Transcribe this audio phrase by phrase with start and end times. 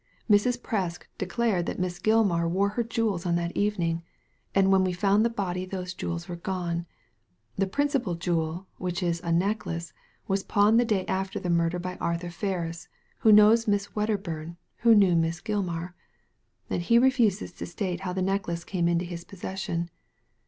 [0.27, 0.57] Mrs.
[0.59, 4.01] Presk declared that Miss Gilmar wore her jewels on that evening,
[4.55, 6.87] and when we found the body those jewels were gone.
[7.55, 9.93] The principal jewel— which is a necklace—
[10.27, 12.87] was pawned the day after the murder by Arthur Ferris,
[13.19, 15.93] who knows Miss VVedderbum, who knew Miss Gilmar;
[16.67, 19.91] and he refuses to state how the necklace came into his possession.